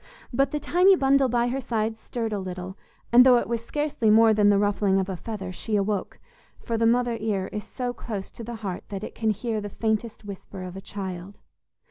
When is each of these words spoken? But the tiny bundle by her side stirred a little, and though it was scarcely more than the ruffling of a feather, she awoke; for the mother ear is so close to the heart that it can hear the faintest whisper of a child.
But 0.33 0.49
the 0.49 0.59
tiny 0.59 0.95
bundle 0.95 1.29
by 1.29 1.49
her 1.49 1.61
side 1.61 1.99
stirred 1.99 2.33
a 2.33 2.39
little, 2.39 2.75
and 3.13 3.23
though 3.23 3.37
it 3.37 3.47
was 3.47 3.63
scarcely 3.63 4.09
more 4.09 4.33
than 4.33 4.49
the 4.49 4.57
ruffling 4.57 4.99
of 4.99 5.09
a 5.09 5.15
feather, 5.15 5.51
she 5.51 5.75
awoke; 5.75 6.19
for 6.59 6.75
the 6.75 6.87
mother 6.87 7.17
ear 7.21 7.49
is 7.51 7.63
so 7.65 7.93
close 7.93 8.31
to 8.31 8.43
the 8.43 8.55
heart 8.65 8.85
that 8.89 9.03
it 9.03 9.13
can 9.13 9.29
hear 9.29 9.61
the 9.61 9.69
faintest 9.69 10.25
whisper 10.25 10.63
of 10.63 10.75
a 10.75 10.81
child. 10.81 11.37